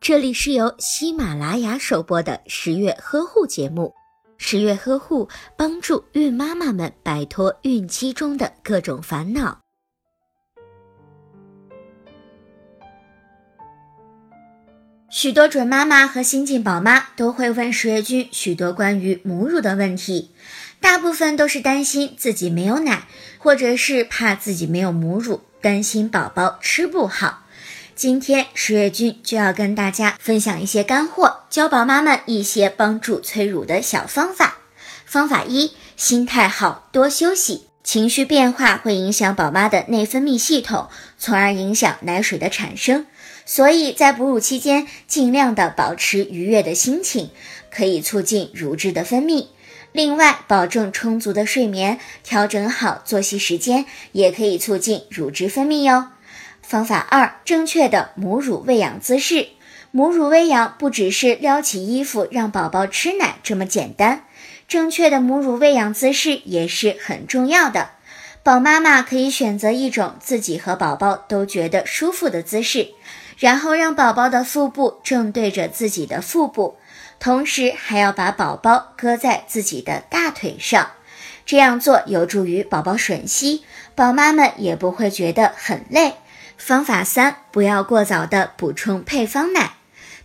[0.00, 3.94] 这里是由喜马拉雅首播的十月呵护节目。
[4.36, 9.60] 十月呵护帮助孕妈妈们摆脱孕期中的各种烦恼。
[15.10, 20.32] 许多准妈妈和新晋宝妈都会问十月君许多关于母乳的问题，
[20.80, 23.06] 大部分都是担心自己没有奶，
[23.38, 27.43] 或者是怕自己没有母乳，担心宝宝吃不好。
[27.96, 34.58] 今天十月君就要跟大家分享一些干货，教宝妈们一些帮助催乳的小方法。
[35.06, 37.68] 方法一：心态好，多休息。
[37.84, 43.06] 情绪变化会影响宝妈的内分泌系统，从而影响奶水的产生。
[43.46, 47.30] 所以在哺乳期间，尽量的保持愉悦的心情，
[47.70, 49.46] 可以促进乳汁的分泌。
[49.92, 56.08] 另外，保证充足的睡眠，调整好作息时间，也可以促进乳汁分泌哟。
[56.66, 59.48] 方法二：正确的母乳喂养姿势。
[59.90, 64.24] 母乳喂养不只是撩起衣服让宝宝吃奶这么简单，
[64.66, 67.90] 正确的母乳喂养姿势也是很重要的。
[68.42, 72.88] 宝妈妈可以选择一种自己和宝宝都觉得舒服的姿势，
[73.38, 76.76] 然后让宝宝的腹部正对着自己的腹部，
[77.20, 80.90] 同时还要把宝宝搁在自己的大腿上。
[81.46, 86.14] 这样做有助于宝宝吮吸，宝妈们也不会觉得很累。
[86.66, 89.74] 方法三，不要过早的补充配方奶。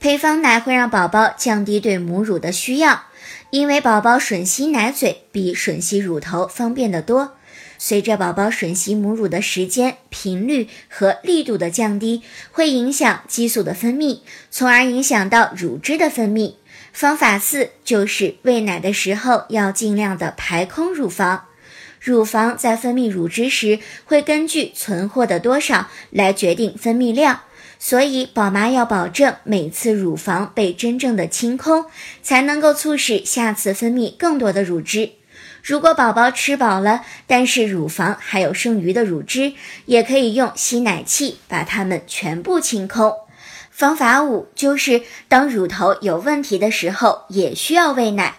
[0.00, 3.04] 配方奶会让宝宝降低对母乳的需要，
[3.50, 7.36] 因为宝宝吮吸奶嘴比吮吸乳头方便得多。
[7.78, 14.18] 随着宝宝吮吸母乳的时间、频率和力度的降低，会影响激素的分泌，
[14.50, 16.54] 从而影响到乳汁的分泌。
[16.92, 21.44] 方法四就是喂奶的时候要尽量的排空乳房。
[22.04, 27.40] 乳房在分泌乳汁时，会根据存货的多少来决定分泌量，
[27.78, 31.86] 所以宝妈要保证每次乳房被真正的清空，
[32.22, 35.12] 才能够促使下次分泌更多的乳汁。
[35.62, 39.54] 如果宝宝吃饱了，但是乳房还有剩余的乳汁，
[39.86, 43.14] 也可以用吸奶器把它们全部清空。
[43.70, 48.34] 方法五就是当乳头有问题的时候，也需要喂奶。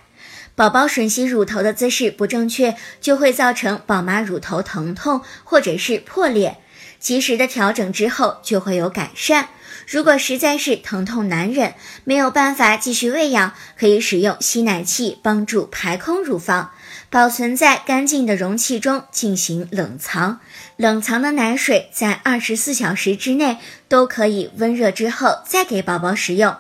[0.55, 6.57] 宝宝吮吸乳头的姿势不正确，就会造成宝妈乳头疼痛或者是破裂。
[6.97, 9.49] 及时的调整之后，就会有改善。
[9.85, 16.71] 如果实在是疼痛难忍，没有办法继续喂养，可以使用吸奶器帮助排空乳房，
[17.11, 20.39] 保存在干净的容器中进行冷藏。
[20.77, 23.57] 冷藏的奶水在二十四小时之内
[23.87, 26.55] 都可以温热之后再给宝宝食用。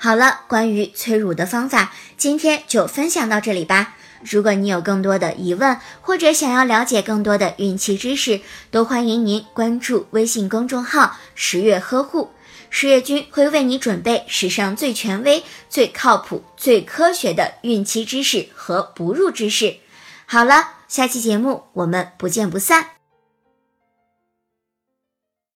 [0.00, 3.96] 好了，关于催乳的方法，今天就分享到这里吧。
[4.22, 12.30] 如果你有更多的疑问，或者想要了解更多的孕期知识，都欢迎您关注微信公众号“十月呵护”，
[12.70, 19.76] 十月君会为你准备史上最权威、最靠谱、最科学的孕期知识和哺乳知识。
[20.26, 22.97] 好了，下期节目我们不见不散。